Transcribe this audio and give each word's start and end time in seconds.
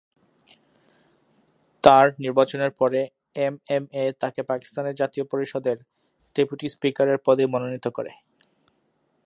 তার 1.83 2.05
নির্বাচনের 2.19 2.71
পরে 2.79 3.01
এমএমএ 3.39 4.03
তাকে 4.21 4.41
পাকিস্তানের 4.43 4.95
জাতীয় 4.95 5.25
পরিষদের 5.31 5.77
ডেপুটি 6.35 6.67
স্পিকারের 6.69 7.17
পদে 7.25 7.43
মনোনীত 7.53 7.85
করে। 7.97 8.11